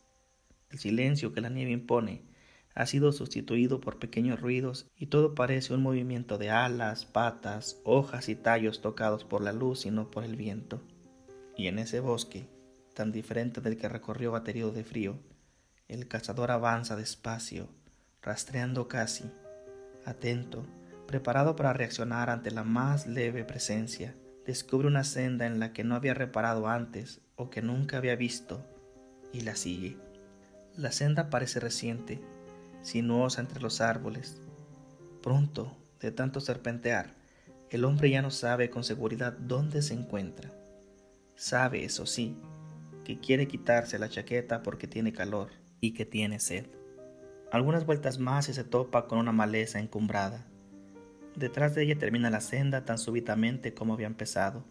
El 0.71 0.79
silencio 0.79 1.33
que 1.33 1.41
la 1.41 1.49
nieve 1.49 1.73
impone 1.73 2.23
ha 2.75 2.87
sido 2.87 3.13
sustituido 3.13 3.81
por 3.81 3.99
pequeños 3.99 4.41
ruidos 4.41 4.87
y 4.97 5.07
todo 5.07 5.35
parece 5.35 5.75
un 5.75 5.83
movimiento 5.83 6.39
de 6.39 6.51
alas, 6.51 7.05
patas, 7.05 7.81
hojas 7.85 8.29
y 8.29 8.37
tallos 8.37 8.81
tocados 8.81 9.25
por 9.25 9.43
la 9.43 9.53
luz 9.53 9.87
y 9.87 9.91
no 9.91 10.11
por 10.11 10.25
el 10.25 10.37
viento. 10.37 10.83
Y 11.57 11.67
en 11.67 11.79
ese 11.79 12.01
bosque, 12.01 12.49
tan 12.95 13.13
diferente 13.13 13.61
del 13.61 13.77
que 13.77 13.89
recorrió 13.89 14.33
baterido 14.33 14.73
de 14.73 14.85
frío, 14.85 15.19
el 15.89 16.07
cazador 16.09 16.51
avanza 16.51 16.97
despacio, 16.97 17.69
rastreando 18.23 18.89
casi, 18.89 19.31
atento, 20.05 20.65
preparado 21.07 21.57
para 21.57 21.73
reaccionar 21.73 22.31
ante 22.31 22.51
la 22.51 22.63
más 22.63 23.07
leve 23.07 23.45
presencia 23.45 24.15
descubre 24.47 24.89
una 24.89 25.05
senda 25.05 25.47
en 25.47 25.61
la 25.61 25.73
que 25.73 25.85
no 25.85 25.95
había 25.95 26.15
reparado 26.15 26.69
antes 26.69 27.21
o 27.37 27.51
que 27.51 27.63
nunca 27.63 27.99
había 27.99 28.17
visto 28.17 28.65
y 29.33 29.43
la 29.43 29.55
sigue. 29.55 29.97
La 30.77 30.93
senda 30.93 31.31
parece 31.31 31.61
reciente, 31.61 32.21
sinuosa 32.83 33.41
entre 33.41 33.61
los 33.61 33.81
árboles. 33.81 34.41
Pronto, 35.23 35.77
de 36.01 36.13
tanto 36.13 36.41
serpentear, 36.41 37.15
el 37.71 37.85
hombre 37.85 38.11
ya 38.11 38.23
no 38.23 38.31
sabe 38.31 38.71
con 38.71 38.85
seguridad 38.85 39.33
dónde 39.33 39.83
se 39.83 39.95
encuentra. 39.95 40.51
Sabe, 41.37 41.85
eso 41.85 42.07
sí, 42.07 42.37
que 43.05 43.19
quiere 43.19 43.47
quitarse 43.47 43.99
la 43.99 44.09
chaqueta 44.09 44.63
porque 44.63 44.87
tiene 44.87 45.13
calor 45.13 45.51
y 45.81 45.93
que 45.93 46.05
tiene 46.05 46.41
sed. 46.41 46.67
Algunas 47.53 47.87
vueltas 47.87 48.19
más 48.19 48.49
y 48.49 48.55
se 48.55 48.65
topa 48.65 49.07
con 49.07 49.19
una 49.19 49.33
maleza 49.33 49.81
encumbrada. 49.81 50.47
Detrás 51.37 51.75
de 51.75 51.83
ella 51.83 51.99
termina 51.99 52.31
la 52.31 52.41
senda 52.41 52.85
tan 52.85 52.99
súbitamente 52.99 53.73
como 53.75 53.95
había 53.95 54.07
empezado, 54.07 54.65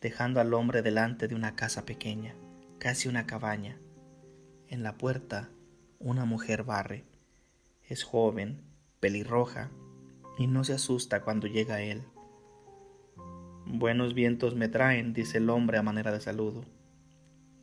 dejando 0.00 0.40
al 0.40 0.52
hombre 0.54 0.82
delante 0.82 1.28
de 1.28 1.34
una 1.34 1.54
casa 1.54 1.84
pequeña, 1.84 2.34
casi 2.78 3.08
una 3.08 3.26
cabaña. 3.26 3.78
En 4.68 4.82
la 4.82 4.98
puerta, 4.98 5.50
una 5.98 6.24
mujer 6.24 6.64
barre. 6.64 7.04
Es 7.92 8.04
joven, 8.04 8.62
pelirroja, 9.00 9.70
y 10.38 10.46
no 10.46 10.64
se 10.64 10.72
asusta 10.72 11.20
cuando 11.20 11.46
llega 11.46 11.82
él. 11.82 12.02
Buenos 13.66 14.14
vientos 14.14 14.54
me 14.54 14.68
traen, 14.68 15.12
dice 15.12 15.36
el 15.36 15.50
hombre 15.50 15.76
a 15.76 15.82
manera 15.82 16.10
de 16.10 16.18
saludo. 16.18 16.64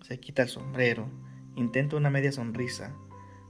Se 0.04 0.20
quita 0.20 0.44
el 0.44 0.50
sombrero, 0.50 1.10
intenta 1.56 1.96
una 1.96 2.12
media 2.12 2.32
sonrisa. 2.32 2.96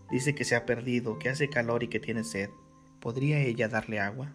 Dice 0.09 0.35
que 0.35 0.45
se 0.45 0.55
ha 0.55 0.65
perdido, 0.65 1.19
que 1.19 1.27
hace 1.27 1.49
calor 1.49 1.83
y 1.83 1.89
que 1.89 1.99
tiene 1.99 2.23
sed. 2.23 2.49
¿Podría 3.01 3.41
ella 3.41 3.67
darle 3.67 3.99
agua? 3.99 4.31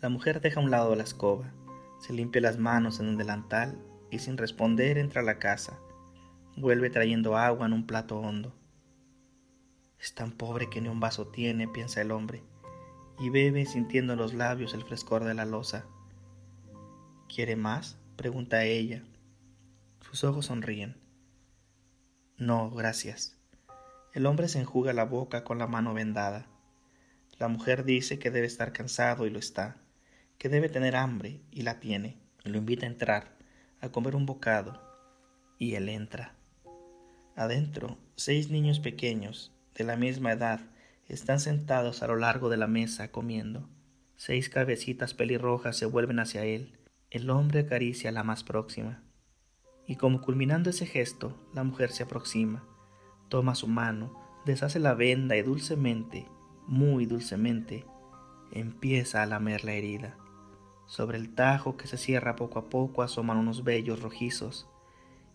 La 0.00 0.08
mujer 0.08 0.40
deja 0.40 0.58
a 0.58 0.64
un 0.64 0.72
lado 0.72 0.96
la 0.96 1.04
escoba, 1.04 1.54
se 2.00 2.12
limpia 2.14 2.42
las 2.42 2.58
manos 2.58 2.98
en 2.98 3.06
un 3.06 3.16
delantal 3.16 3.78
y 4.10 4.18
sin 4.18 4.38
responder 4.38 4.98
entra 4.98 5.20
a 5.20 5.24
la 5.24 5.38
casa. 5.38 5.78
Vuelve 6.56 6.90
trayendo 6.90 7.36
agua 7.36 7.64
en 7.66 7.74
un 7.74 7.86
plato 7.86 8.18
hondo. 8.18 8.57
Es 10.00 10.14
tan 10.14 10.32
pobre 10.32 10.70
que 10.70 10.80
ni 10.80 10.88
un 10.88 11.00
vaso 11.00 11.26
tiene, 11.26 11.68
piensa 11.68 12.00
el 12.00 12.10
hombre, 12.10 12.42
y 13.18 13.30
bebe 13.30 13.66
sintiendo 13.66 14.12
en 14.12 14.18
los 14.18 14.34
labios 14.34 14.74
el 14.74 14.84
frescor 14.84 15.24
de 15.24 15.34
la 15.34 15.44
losa. 15.44 15.86
¿Quiere 17.28 17.56
más? 17.56 17.98
pregunta 18.16 18.64
ella. 18.64 19.02
Sus 20.00 20.24
ojos 20.24 20.46
sonríen. 20.46 20.96
No, 22.36 22.70
gracias. 22.70 23.36
El 24.12 24.26
hombre 24.26 24.48
se 24.48 24.60
enjuga 24.60 24.92
la 24.92 25.04
boca 25.04 25.44
con 25.44 25.58
la 25.58 25.66
mano 25.66 25.94
vendada. 25.94 26.46
La 27.38 27.48
mujer 27.48 27.84
dice 27.84 28.18
que 28.18 28.30
debe 28.30 28.46
estar 28.46 28.72
cansado 28.72 29.26
y 29.26 29.30
lo 29.30 29.38
está 29.38 29.76
que 30.38 30.48
debe 30.48 30.68
tener 30.68 30.94
hambre 30.96 31.40
y 31.50 31.62
la 31.62 31.80
tiene, 31.80 32.16
lo 32.44 32.58
invita 32.58 32.86
a 32.86 32.88
entrar, 32.88 33.36
a 33.80 33.90
comer 33.90 34.14
un 34.14 34.24
bocado, 34.24 34.80
y 35.58 35.74
él 35.74 35.88
entra. 35.88 36.34
Adentro, 37.34 37.98
seis 38.14 38.48
niños 38.50 38.78
pequeños, 38.78 39.52
de 39.78 39.84
la 39.84 39.96
misma 39.96 40.32
edad, 40.32 40.60
están 41.06 41.38
sentados 41.38 42.02
a 42.02 42.08
lo 42.08 42.16
largo 42.16 42.50
de 42.50 42.56
la 42.56 42.66
mesa 42.66 43.12
comiendo. 43.12 43.68
Seis 44.16 44.48
cabecitas 44.48 45.14
pelirrojas 45.14 45.76
se 45.76 45.86
vuelven 45.86 46.18
hacia 46.18 46.44
él. 46.44 46.76
El 47.10 47.30
hombre 47.30 47.60
acaricia 47.60 48.10
a 48.10 48.12
la 48.12 48.24
más 48.24 48.42
próxima. 48.42 49.04
Y 49.86 49.94
como 49.94 50.20
culminando 50.20 50.68
ese 50.68 50.84
gesto, 50.84 51.48
la 51.54 51.62
mujer 51.62 51.92
se 51.92 52.02
aproxima, 52.02 52.64
toma 53.28 53.54
su 53.54 53.68
mano, 53.68 54.12
deshace 54.44 54.80
la 54.80 54.94
venda 54.94 55.36
y 55.36 55.42
dulcemente, 55.42 56.26
muy 56.66 57.06
dulcemente, 57.06 57.86
empieza 58.52 59.22
a 59.22 59.26
lamer 59.26 59.64
la 59.64 59.72
herida. 59.74 60.18
Sobre 60.86 61.18
el 61.18 61.34
tajo 61.34 61.76
que 61.76 61.86
se 61.86 61.96
cierra 61.96 62.34
poco 62.36 62.58
a 62.58 62.68
poco 62.68 63.02
asoman 63.02 63.38
unos 63.38 63.62
vellos 63.62 64.02
rojizos, 64.02 64.68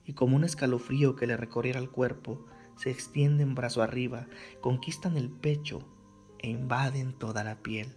y 0.06 0.14
como 0.14 0.36
un 0.36 0.44
escalofrío 0.44 1.16
que 1.16 1.28
le 1.28 1.38
recorriera 1.38 1.80
el 1.80 1.90
cuerpo, 1.90 2.46
se 2.76 2.90
extienden 2.90 3.56
brazo 3.56 3.82
arriba, 3.82 4.28
conquistan 4.62 5.18
el 5.18 5.30
pecho 5.30 5.88
e 6.40 6.50
invaden 6.50 7.14
toda 7.14 7.44
la 7.44 7.56
piel. 7.56 7.88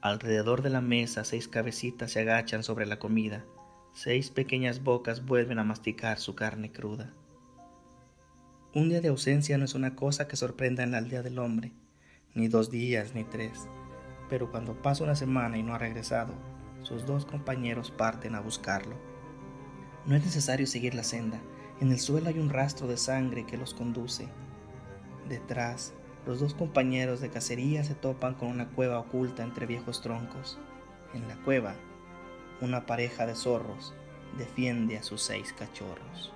Alrededor 0.00 0.62
de 0.62 0.70
la 0.70 0.80
mesa 0.80 1.24
seis 1.24 1.48
cabecitas 1.48 2.12
se 2.12 2.20
agachan 2.20 2.62
sobre 2.62 2.86
la 2.86 2.98
comida, 2.98 3.44
seis 3.92 4.30
pequeñas 4.30 4.82
bocas 4.82 5.24
vuelven 5.24 5.58
a 5.58 5.64
masticar 5.64 6.18
su 6.18 6.34
carne 6.34 6.70
cruda. 6.70 7.12
Un 8.74 8.90
día 8.90 9.00
de 9.00 9.08
ausencia 9.08 9.56
no 9.56 9.64
es 9.64 9.74
una 9.74 9.96
cosa 9.96 10.28
que 10.28 10.36
sorprenda 10.36 10.82
en 10.82 10.90
la 10.90 10.98
aldea 10.98 11.22
del 11.22 11.38
hombre, 11.38 11.72
ni 12.34 12.48
dos 12.48 12.70
días 12.70 13.14
ni 13.14 13.24
tres, 13.24 13.68
pero 14.28 14.50
cuando 14.50 14.80
pasa 14.82 15.02
una 15.02 15.16
semana 15.16 15.56
y 15.56 15.62
no 15.62 15.74
ha 15.74 15.78
regresado, 15.78 16.34
sus 16.82 17.06
dos 17.06 17.24
compañeros 17.24 17.90
parten 17.90 18.34
a 18.34 18.40
buscarlo. 18.40 18.96
No 20.04 20.14
es 20.14 20.24
necesario 20.24 20.66
seguir 20.66 20.94
la 20.94 21.02
senda, 21.02 21.40
en 21.80 21.92
el 21.92 22.00
suelo 22.00 22.28
hay 22.28 22.38
un 22.38 22.48
rastro 22.48 22.86
de 22.86 22.96
sangre 22.96 23.44
que 23.44 23.58
los 23.58 23.74
conduce. 23.74 24.28
Detrás, 25.28 25.92
los 26.26 26.40
dos 26.40 26.54
compañeros 26.54 27.20
de 27.20 27.30
cacería 27.30 27.84
se 27.84 27.94
topan 27.94 28.34
con 28.34 28.48
una 28.48 28.68
cueva 28.68 28.98
oculta 28.98 29.42
entre 29.42 29.66
viejos 29.66 30.00
troncos. 30.00 30.58
En 31.14 31.28
la 31.28 31.36
cueva, 31.36 31.74
una 32.60 32.86
pareja 32.86 33.26
de 33.26 33.34
zorros 33.34 33.94
defiende 34.38 34.96
a 34.96 35.02
sus 35.02 35.22
seis 35.22 35.52
cachorros. 35.52 36.32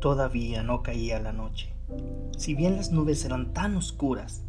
Todavía 0.00 0.62
no 0.62 0.82
caía 0.82 1.18
la 1.20 1.32
noche, 1.32 1.72
si 2.36 2.54
bien 2.54 2.76
las 2.76 2.92
nubes 2.92 3.24
eran 3.24 3.52
tan 3.52 3.76
oscuras 3.76 4.42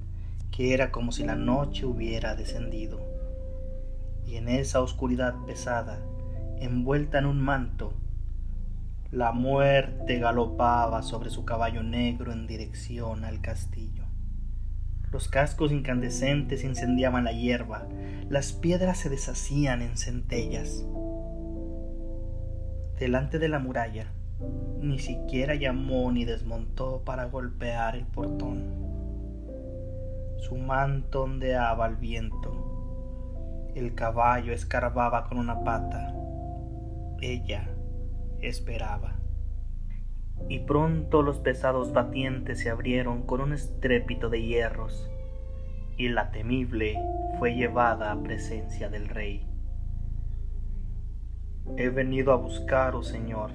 que 0.52 0.74
era 0.74 0.92
como 0.92 1.12
si 1.12 1.24
la 1.24 1.36
noche 1.36 1.86
hubiera 1.86 2.36
descendido. 2.36 3.00
Y 4.26 4.36
en 4.36 4.50
esa 4.50 4.82
oscuridad 4.82 5.36
pesada, 5.46 6.00
envuelta 6.60 7.20
en 7.20 7.28
un 7.28 7.40
manto, 7.40 7.94
la 9.12 9.32
muerte 9.32 10.20
galopaba 10.20 11.02
sobre 11.02 11.30
su 11.30 11.46
caballo 11.46 11.82
negro 11.82 12.34
en 12.34 12.46
dirección 12.46 13.24
al 13.24 13.40
castillo. 13.40 14.04
Los 15.12 15.30
cascos 15.30 15.72
incandescentes 15.72 16.66
incendiaban 16.66 17.24
la 17.24 17.32
hierba, 17.32 17.88
las 18.30 18.52
piedras 18.52 18.98
se 18.98 19.10
deshacían 19.10 19.82
en 19.82 19.96
centellas. 19.96 20.86
Delante 23.00 23.40
de 23.40 23.48
la 23.48 23.60
muralla, 23.60 24.12
ni 24.82 25.00
siquiera 25.00 25.56
llamó 25.56 26.12
ni 26.12 26.26
desmontó 26.26 27.02
para 27.04 27.26
golpear 27.26 27.96
el 27.96 28.06
portón. 28.06 28.88
Su 30.38 30.56
manto 30.58 31.24
ondeaba 31.24 31.86
al 31.86 31.96
viento. 31.96 33.72
El 33.76 33.96
caballo 33.96 34.54
escarbaba 34.54 35.28
con 35.28 35.40
una 35.40 35.64
pata. 35.64 36.14
Ella 37.22 37.70
esperaba. 38.42 39.20
Y 40.50 40.60
pronto 40.60 41.24
los 41.24 41.40
pesados 41.40 41.92
batientes 41.92 42.60
se 42.60 42.70
abrieron 42.70 43.24
con 43.24 43.42
un 43.42 43.54
estrépito 43.54 44.30
de 44.30 44.44
hierros, 44.44 45.10
y 45.98 46.10
la 46.10 46.32
temible 46.32 46.96
fue 47.40 47.56
llevada 47.56 48.12
a 48.12 48.22
presencia 48.22 48.90
del 48.90 49.10
rey. 49.10 49.48
He 51.76 51.90
venido 51.90 52.32
a 52.32 52.36
buscaros, 52.38 53.08
Señor, 53.08 53.52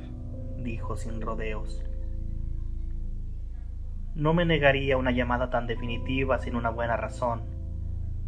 dijo 0.63 0.97
sin 0.97 1.21
rodeos. 1.21 1.85
No 4.15 4.35
me 4.35 4.45
negaría 4.45 4.99
una 4.99 5.11
llamada 5.11 5.51
tan 5.51 5.67
definitiva 5.67 6.39
sin 6.39 6.57
una 6.57 6.71
buena 6.71 6.97
razón, 6.97 7.43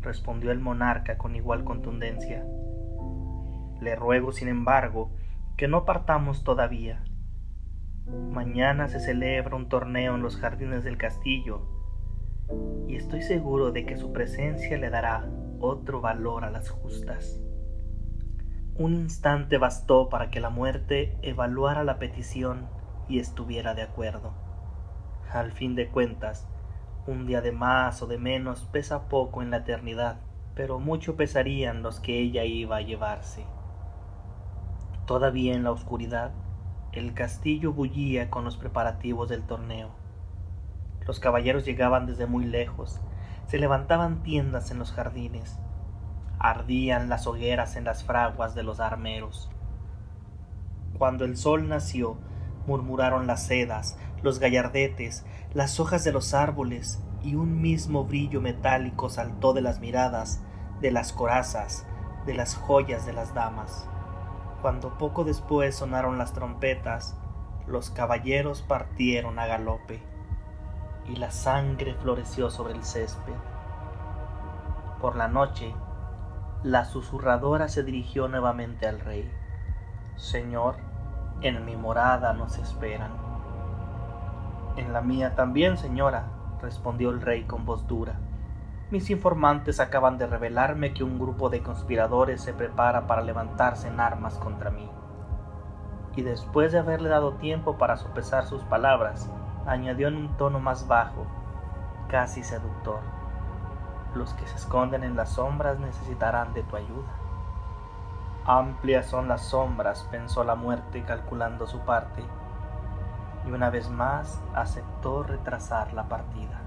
respondió 0.01 0.51
el 0.51 0.59
monarca 0.59 1.18
con 1.18 1.37
igual 1.37 1.64
contundencia. 1.64 2.44
Le 3.81 3.97
ruego, 3.97 4.33
sin 4.33 4.49
embargo, 4.49 5.11
que 5.57 5.68
no 5.68 5.85
partamos 5.85 6.42
todavía. 6.42 7.05
Mañana 8.07 8.88
se 8.88 9.01
celebra 9.01 9.57
un 9.57 9.68
torneo 9.68 10.14
en 10.14 10.23
los 10.23 10.37
jardines 10.37 10.85
del 10.85 10.97
castillo, 10.97 11.62
y 12.88 12.97
estoy 12.97 13.23
seguro 13.23 13.73
de 13.73 13.87
que 13.87 13.97
su 13.97 14.12
presencia 14.12 14.77
le 14.79 14.90
dará 14.90 15.29
otro 15.61 16.01
valor 16.01 16.44
a 16.44 16.51
las 16.51 16.70
justas. 16.70 17.40
Un 18.77 18.95
instante 18.95 19.57
bastó 19.57 20.09
para 20.09 20.31
que 20.31 20.41
la 20.41 20.51
muerte 20.51 21.17
evaluara 21.23 21.85
la 21.85 22.01
petición 22.01 22.67
y 23.09 23.21
estuviera 23.21 23.73
de 23.75 23.83
acuerdo. 23.83 24.33
Al 25.33 25.53
fin 25.53 25.77
de 25.77 25.87
cuentas, 25.87 26.49
un 27.07 27.25
día 27.25 27.41
de 27.41 27.53
más 27.53 28.03
o 28.03 28.09
de 28.09 28.19
menos 28.19 28.63
pesa 28.73 29.09
poco 29.09 29.43
en 29.43 29.53
la 29.53 29.59
eternidad, 29.59 30.17
pero 30.57 30.81
mucho 30.81 31.15
pesarían 31.15 31.85
los 31.85 32.01
que 32.01 32.19
ella 32.19 32.43
iba 32.43 32.79
a 32.79 32.81
llevarse. 32.81 33.45
Todavía 35.07 35.55
en 35.55 35.63
la 35.63 35.71
oscuridad, 35.71 36.33
el 36.91 37.15
castillo 37.15 37.73
bullía 37.73 38.29
con 38.29 38.45
los 38.45 38.57
preparativos 38.57 39.29
del 39.29 39.45
torneo. 39.45 39.91
Los 41.07 41.21
caballeros 41.21 41.65
llegaban 41.65 42.07
desde 42.07 42.27
muy 42.27 42.45
lejos, 42.45 43.01
se 43.47 43.59
levantaban 43.59 44.25
tiendas 44.25 44.73
en 44.73 44.81
los 44.81 44.91
jardines, 44.91 45.61
ardían 46.44 47.09
las 47.09 47.26
hogueras 47.26 47.74
en 47.74 47.85
las 47.85 48.04
fraguas 48.04 48.54
de 48.54 48.62
los 48.62 48.78
armeros. 48.78 49.48
Cuando 50.98 51.24
el 51.24 51.38
sol 51.38 51.68
nació, 51.68 52.18
murmuraron 52.66 53.26
las 53.26 53.46
sedas, 53.46 53.96
los 54.22 54.40
gallardetes, 54.40 55.24
las 55.54 55.80
hojas 55.80 56.04
de 56.04 56.12
los 56.12 56.35
árboles, 56.35 57.02
y 57.22 57.35
un 57.35 57.62
mismo 57.62 58.04
brillo 58.04 58.42
metálico 58.42 59.09
saltó 59.09 59.54
de 59.54 59.62
las 59.62 59.80
miradas, 59.80 60.42
de 60.83 60.90
las 60.90 61.14
corazas, 61.14 61.87
de 62.26 62.35
las 62.35 62.57
joyas 62.57 63.07
de 63.07 63.14
las 63.14 63.33
damas. 63.33 63.88
Cuando 64.61 64.98
poco 64.98 65.24
después 65.24 65.74
sonaron 65.74 66.18
las 66.18 66.35
trompetas, 66.35 67.16
los 67.66 67.88
caballeros 67.88 68.61
partieron 68.61 69.38
a 69.38 69.46
galope, 69.46 70.02
y 71.09 71.16
la 71.16 71.30
sangre 71.30 71.94
floreció 71.94 72.50
sobre 72.50 72.74
el 72.74 72.85
césped. 72.85 73.33
Por 75.00 75.16
la 75.16 75.28
noche, 75.28 75.74
la 76.64 76.87
susurradora 76.87 77.68
se 77.68 77.83
dirigió 77.83 78.27
nuevamente 78.27 78.88
al 78.88 78.98
rey. 78.98 79.31
Señor, 80.16 80.77
en 81.42 81.62
mi 81.66 81.77
morada 81.77 82.33
nos 82.33 82.57
esperan. 82.57 83.11
En 84.79 84.94
la 84.94 85.03
mía 85.03 85.35
también, 85.35 85.77
señora, 85.77 86.24
respondió 86.62 87.11
el 87.11 87.20
rey 87.20 87.44
con 87.44 87.66
voz 87.66 87.87
dura. 87.87 88.14
Mis 88.90 89.11
informantes 89.11 89.79
acaban 89.79 90.16
de 90.16 90.27
revelarme 90.27 90.94
que 90.94 91.05
un 91.05 91.18
grupo 91.18 91.50
de 91.50 91.62
conspiradores 91.62 92.40
se 92.40 92.55
prepara 92.55 93.07
para 93.07 93.20
levantarse 93.20 93.88
en 93.88 94.00
armas 94.00 94.38
contra 94.38 94.70
mí. 94.70 94.88
Y 96.16 96.22
después 96.22 96.72
de 96.72 96.79
haberle 96.79 97.11
dado 97.11 97.35
tiempo 97.35 97.77
para 97.77 97.98
sopesar 97.98 98.46
sus 98.46 98.62
palabras, 98.62 99.29
añadió 99.66 100.09
en 100.09 100.16
un 100.16 100.37
tono 100.38 100.61
más 100.61 100.88
bajo, 100.88 101.27
casi 102.09 102.42
seductor. 102.42 103.13
Los 104.14 104.33
que 104.35 104.46
se 104.46 104.55
esconden 104.55 105.03
en 105.03 105.16
las 105.16 105.31
sombras 105.31 105.79
necesitarán 105.81 106.55
de 106.55 106.62
tu 106.62 106.77
ayuda. 106.77 107.11
Amplias 108.46 109.07
son 109.07 109.27
las 109.27 109.42
sombras, 109.42 110.07
pensó 110.11 110.44
la 110.44 110.55
muerte 110.55 111.03
calculando 111.03 111.66
su 111.66 111.81
parte, 111.81 112.22
y 113.46 113.50
una 113.50 113.70
vez 113.70 113.90
más 113.90 114.40
aceptó 114.55 115.22
retrasar 115.22 115.92
la 115.94 116.05
partida. 116.05 116.61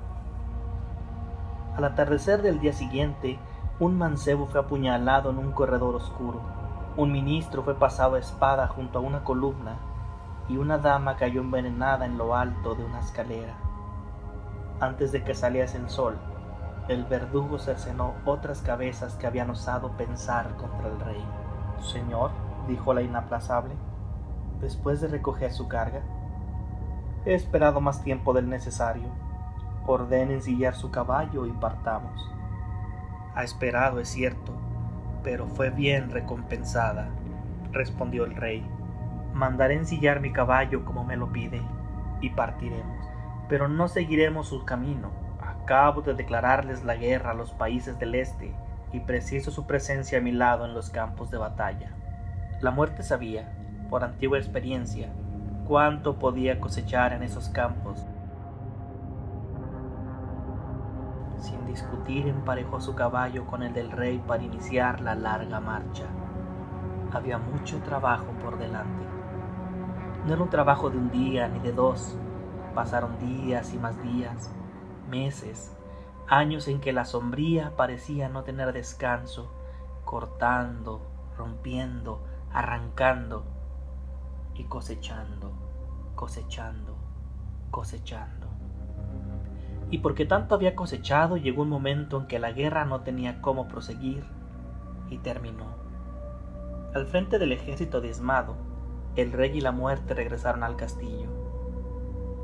Al 1.77 1.85
atardecer 1.85 2.41
del 2.41 2.59
día 2.59 2.73
siguiente, 2.73 3.39
un 3.79 3.97
mancebo 3.97 4.47
fue 4.47 4.59
apuñalado 4.59 5.29
en 5.29 5.37
un 5.37 5.51
corredor 5.51 5.95
oscuro, 5.95 6.41
un 6.97 7.11
ministro 7.11 7.61
fue 7.61 7.75
pasado 7.75 8.15
a 8.15 8.19
espada 8.19 8.67
junto 8.67 8.99
a 8.99 9.01
una 9.03 9.23
columna, 9.23 9.77
y 10.49 10.57
una 10.57 10.79
dama 10.79 11.15
cayó 11.15 11.41
envenenada 11.41 12.05
en 12.05 12.17
lo 12.17 12.35
alto 12.35 12.73
de 12.73 12.83
una 12.83 12.99
escalera. 12.99 13.53
Antes 14.79 15.11
de 15.11 15.23
que 15.23 15.35
saliese 15.35 15.77
el 15.77 15.89
sol, 15.89 16.17
el 16.87 17.03
verdugo 17.03 17.59
cercenó 17.59 18.13
otras 18.23 18.61
cabezas 18.61 19.15
que 19.15 19.27
habían 19.27 19.49
osado 19.49 19.91
pensar 19.97 20.55
contra 20.55 20.87
el 20.87 20.99
rey. 21.01 21.25
Señor, 21.81 22.31
dijo 22.67 22.93
la 22.93 23.01
inaplazable, 23.01 23.75
después 24.61 25.01
de 25.01 25.09
recoger 25.09 25.51
su 25.51 25.67
carga, 25.67 26.01
he 27.25 27.33
esperado 27.33 27.81
más 27.81 28.03
tiempo 28.03 28.33
del 28.33 28.49
necesario. 28.49 29.09
Ordene 29.85 30.35
ensillar 30.35 30.75
su 30.75 30.89
caballo 30.89 31.45
y 31.45 31.51
partamos. 31.51 32.31
Ha 33.35 33.43
esperado, 33.43 33.99
es 33.99 34.07
cierto, 34.07 34.53
pero 35.23 35.45
fue 35.47 35.69
bien 35.69 36.09
recompensada, 36.09 37.09
respondió 37.73 38.23
el 38.23 38.35
rey. 38.35 38.65
Mandaré 39.33 39.75
ensillar 39.75 40.21
mi 40.21 40.31
caballo 40.31 40.85
como 40.85 41.03
me 41.03 41.17
lo 41.17 41.33
pide, 41.33 41.61
y 42.21 42.29
partiremos, 42.29 43.05
pero 43.49 43.67
no 43.67 43.89
seguiremos 43.89 44.47
su 44.47 44.63
camino 44.63 45.26
Acabo 45.67 46.01
de 46.01 46.13
declararles 46.13 46.85
la 46.85 46.95
guerra 46.95 47.31
a 47.31 47.33
los 47.33 47.51
países 47.51 47.99
del 47.99 48.15
este 48.15 48.55
y 48.93 49.01
preciso 49.01 49.51
su 49.51 49.67
presencia 49.67 50.19
a 50.19 50.21
mi 50.21 50.31
lado 50.31 50.63
en 50.63 50.73
los 50.73 50.89
campos 50.89 51.29
de 51.29 51.37
batalla. 51.37 51.91
La 52.61 52.71
muerte 52.71 53.03
sabía, 53.03 53.51
por 53.89 54.05
antigua 54.05 54.37
experiencia, 54.37 55.09
cuánto 55.67 56.19
podía 56.19 56.61
cosechar 56.61 57.11
en 57.11 57.21
esos 57.21 57.49
campos. 57.49 58.05
Sin 61.41 61.65
discutir 61.65 62.29
emparejó 62.29 62.79
su 62.79 62.95
caballo 62.95 63.45
con 63.45 63.61
el 63.61 63.73
del 63.73 63.91
rey 63.91 64.23
para 64.25 64.43
iniciar 64.43 65.01
la 65.01 65.15
larga 65.15 65.59
marcha. 65.59 66.05
Había 67.11 67.39
mucho 67.39 67.79
trabajo 67.79 68.27
por 68.41 68.57
delante. 68.57 69.03
No 70.25 70.33
era 70.33 70.43
un 70.43 70.49
trabajo 70.49 70.89
de 70.89 70.97
un 70.97 71.11
día 71.11 71.49
ni 71.49 71.59
de 71.59 71.73
dos. 71.73 72.17
Pasaron 72.73 73.19
días 73.19 73.73
y 73.73 73.77
más 73.77 74.01
días, 74.01 74.53
meses, 75.07 75.75
años 76.27 76.67
en 76.67 76.79
que 76.79 76.93
la 76.93 77.05
sombría 77.05 77.75
parecía 77.75 78.29
no 78.29 78.43
tener 78.43 78.73
descanso, 78.73 79.51
cortando, 80.05 81.01
rompiendo, 81.37 82.23
arrancando 82.51 83.43
y 84.55 84.65
cosechando, 84.65 85.51
cosechando, 86.15 86.95
cosechando. 87.71 88.47
Y 89.89 89.99
porque 89.99 90.25
tanto 90.25 90.55
había 90.55 90.75
cosechado, 90.75 91.37
llegó 91.37 91.61
un 91.61 91.69
momento 91.69 92.19
en 92.19 92.27
que 92.27 92.39
la 92.39 92.51
guerra 92.51 92.85
no 92.85 93.01
tenía 93.01 93.41
cómo 93.41 93.67
proseguir 93.67 94.25
y 95.09 95.17
terminó. 95.19 95.65
Al 96.93 97.05
frente 97.05 97.39
del 97.39 97.51
ejército 97.51 98.01
diezmado, 98.01 98.55
el 99.15 99.31
rey 99.31 99.57
y 99.57 99.61
la 99.61 99.71
muerte 99.71 100.13
regresaron 100.13 100.63
al 100.63 100.75
castillo. 100.75 101.29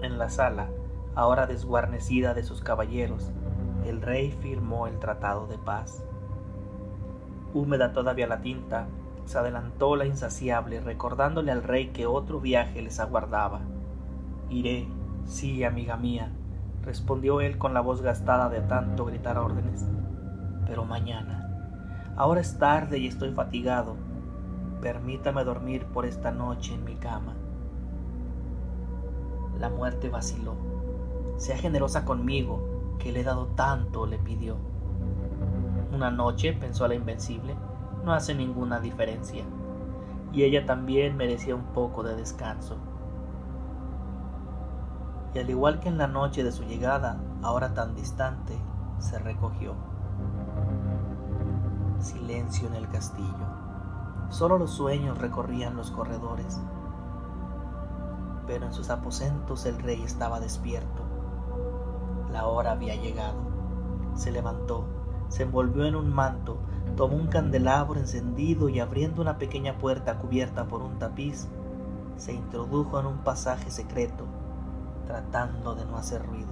En 0.02 0.17
la 0.17 0.30
sala, 0.30 0.69
ahora 1.15 1.47
desguarnecida 1.47 2.34
de 2.34 2.43
sus 2.43 2.62
caballeros, 2.62 3.32
el 3.86 4.02
rey 4.02 4.32
firmó 4.32 4.88
el 4.88 4.99
tratado 4.99 5.47
de 5.47 5.58
paz. 5.58 6.04
Húmeda 7.54 7.93
todavía 7.93 8.28
la 8.28 8.41
tinta, 8.41 8.88
se 9.26 9.38
adelantó 9.38 9.95
la 9.95 10.06
insaciable, 10.06 10.82
recordándole 10.82 11.52
al 11.52 11.63
rey 11.63 11.88
que 11.88 12.06
otro 12.06 12.39
viaje 12.39 12.82
les 12.82 12.99
aguardaba. 12.99 13.62
Iré, 14.49 14.88
sí, 15.26 15.63
amiga 15.63 15.97
mía, 15.97 16.32
respondió 16.84 17.41
él 17.41 17.58
con 17.58 17.73
la 17.73 17.82
voz 17.82 18.02
gastada 18.02 18.49
de 18.49 18.62
tanto 18.62 19.06
gritar 19.06 19.38
órdenes. 19.38 19.86
Pero 20.65 20.86
mañana. 20.86 21.39
Ahora 22.15 22.41
es 22.41 22.58
tarde 22.58 22.99
y 22.99 23.08
estoy 23.08 23.32
fatigado. 23.32 23.95
Permítame 24.82 25.43
dormir 25.43 25.86
por 25.86 26.06
esta 26.06 26.32
noche 26.32 26.73
en 26.73 26.84
mi 26.84 26.95
cama. 26.95 27.36
La 29.60 29.69
muerte 29.69 30.10
vaciló. 30.10 30.72
Sea 31.38 31.57
generosa 31.57 32.05
conmigo, 32.05 32.95
que 32.99 33.12
le 33.12 33.21
he 33.21 33.23
dado 33.23 33.47
tanto, 33.47 34.05
le 34.05 34.17
pidió. 34.17 34.57
Una 35.91 36.09
noche, 36.09 36.53
pensó 36.53 36.88
la 36.88 36.95
invencible, 36.95 37.55
no 38.03 38.13
hace 38.13 38.33
ninguna 38.33 38.79
diferencia, 38.79 39.43
y 40.31 40.43
ella 40.43 40.65
también 40.65 41.15
merecía 41.15 41.55
un 41.55 41.65
poco 41.73 42.03
de 42.03 42.15
descanso. 42.15 42.77
Y 45.33 45.39
al 45.39 45.49
igual 45.49 45.79
que 45.79 45.89
en 45.89 45.97
la 45.97 46.07
noche 46.07 46.43
de 46.43 46.51
su 46.51 46.63
llegada, 46.63 47.19
ahora 47.41 47.73
tan 47.73 47.95
distante, 47.95 48.57
se 48.99 49.19
recogió. 49.19 49.73
Silencio 51.99 52.67
en 52.67 52.75
el 52.75 52.88
castillo. 52.89 53.47
Solo 54.29 54.57
los 54.57 54.71
sueños 54.71 55.17
recorrían 55.17 55.75
los 55.75 55.91
corredores. 55.91 56.62
Pero 58.47 58.65
en 58.65 58.73
sus 58.73 58.89
aposentos 58.89 59.65
el 59.65 59.79
rey 59.79 60.01
estaba 60.03 60.39
despierto. 60.39 61.12
La 62.33 62.47
hora 62.47 62.71
había 62.71 62.95
llegado. 62.95 63.37
Se 64.15 64.31
levantó, 64.31 64.83
se 65.29 65.43
envolvió 65.43 65.85
en 65.85 65.95
un 65.95 66.13
manto 66.13 66.57
tomó 66.95 67.15
un 67.15 67.27
candelabro 67.27 67.99
encendido 67.99 68.69
y 68.69 68.79
abriendo 68.79 69.21
una 69.21 69.37
pequeña 69.37 69.77
puerta 69.77 70.19
cubierta 70.19 70.65
por 70.65 70.81
un 70.81 70.99
tapiz, 70.99 71.47
se 72.17 72.33
introdujo 72.33 72.99
en 72.99 73.07
un 73.07 73.17
pasaje 73.19 73.71
secreto, 73.71 74.25
tratando 75.07 75.73
de 75.73 75.85
no 75.85 75.97
hacer 75.97 76.23
ruido. 76.25 76.51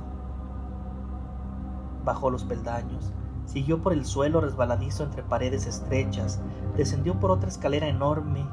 Bajó 2.04 2.32
los 2.32 2.44
peldaños, 2.44 3.14
siguió 3.46 3.84
por 3.84 3.94
el 3.94 4.06
suelo 4.06 4.42
resbaladizo 4.42 5.04
entre 5.04 5.22
paredes 5.22 5.68
estrechas, 5.68 6.42
descendió 6.76 7.20
por 7.20 7.30
otra 7.30 7.50
escalera 7.50 7.88
enorme 7.88 8.48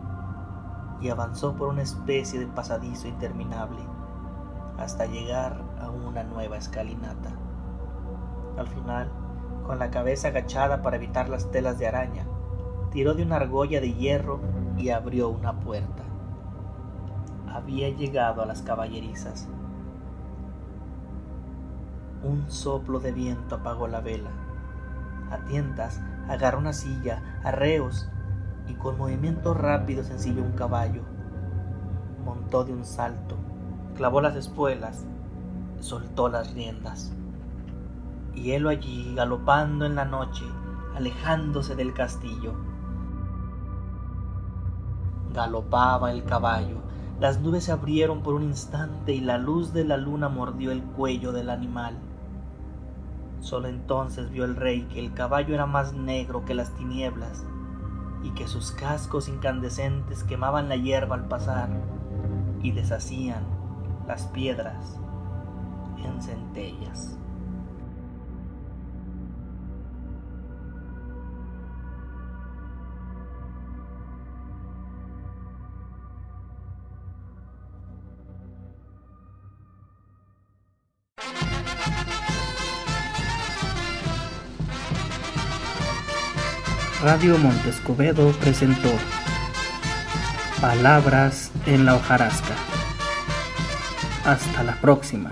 y 1.00 1.08
avanzó 1.08 1.54
por 1.54 1.68
una 1.68 1.82
especie 1.82 2.38
de 2.38 2.46
pasadizo 2.46 3.08
interminable 3.08 3.80
hasta 4.76 5.06
llegar 5.06 5.62
a 5.80 5.90
una 5.90 6.22
nueva 6.24 6.56
escalinata. 6.56 7.30
Al 8.56 8.66
final, 8.66 9.10
con 9.64 9.78
la 9.78 9.90
cabeza 9.90 10.28
agachada 10.28 10.82
para 10.82 10.96
evitar 10.96 11.28
las 11.28 11.50
telas 11.50 11.78
de 11.78 11.86
araña, 11.86 12.26
tiró 12.90 13.14
de 13.14 13.22
una 13.22 13.36
argolla 13.36 13.80
de 13.80 13.92
hierro 13.92 14.40
y 14.76 14.90
abrió 14.90 15.28
una 15.28 15.60
puerta. 15.60 16.02
Había 17.52 17.88
llegado 17.90 18.42
a 18.42 18.46
las 18.46 18.62
caballerizas. 18.62 19.48
Un 22.22 22.50
soplo 22.50 22.98
de 22.98 23.12
viento 23.12 23.56
apagó 23.56 23.86
la 23.88 24.00
vela. 24.00 24.30
A 25.30 25.38
tientas 25.44 26.00
agarró 26.28 26.58
una 26.58 26.72
silla, 26.72 27.22
arreos, 27.44 28.08
y 28.66 28.74
con 28.74 28.98
movimientos 28.98 29.56
rápidos 29.56 30.10
ensilló 30.10 30.42
un 30.42 30.52
caballo. 30.52 31.02
Montó 32.24 32.64
de 32.64 32.72
un 32.72 32.84
salto, 32.84 33.36
clavó 33.94 34.20
las 34.20 34.36
espuelas, 34.36 35.06
soltó 35.80 36.28
las 36.28 36.52
riendas 36.54 37.12
y 38.42 38.52
él 38.52 38.68
allí 38.68 39.14
galopando 39.14 39.84
en 39.84 39.96
la 39.96 40.04
noche, 40.04 40.44
alejándose 40.94 41.74
del 41.74 41.92
castillo. 41.92 42.54
Galopaba 45.34 46.12
el 46.12 46.24
caballo, 46.24 46.76
las 47.20 47.40
nubes 47.40 47.64
se 47.64 47.72
abrieron 47.72 48.22
por 48.22 48.34
un 48.34 48.44
instante 48.44 49.12
y 49.12 49.20
la 49.20 49.38
luz 49.38 49.72
de 49.72 49.84
la 49.84 49.96
luna 49.96 50.28
mordió 50.28 50.70
el 50.70 50.82
cuello 50.82 51.32
del 51.32 51.50
animal. 51.50 51.98
Solo 53.40 53.68
entonces 53.68 54.30
vio 54.30 54.44
el 54.44 54.56
rey 54.56 54.82
que 54.82 55.00
el 55.00 55.12
caballo 55.14 55.54
era 55.54 55.66
más 55.66 55.92
negro 55.92 56.44
que 56.44 56.54
las 56.54 56.70
tinieblas 56.74 57.44
y 58.22 58.30
que 58.30 58.46
sus 58.48 58.72
cascos 58.72 59.28
incandescentes 59.28 60.24
quemaban 60.24 60.68
la 60.68 60.76
hierba 60.76 61.16
al 61.16 61.28
pasar 61.28 61.68
y 62.62 62.72
deshacían 62.72 63.44
las 64.06 64.26
piedras 64.26 64.98
en 66.04 66.22
centellas. 66.22 67.18
Radio 87.02 87.38
Montescobedo 87.38 88.32
presentó 88.32 88.90
Palabras 90.60 91.52
en 91.64 91.86
la 91.86 91.94
hojarasca. 91.94 92.54
Hasta 94.24 94.64
la 94.64 94.74
próxima. 94.80 95.30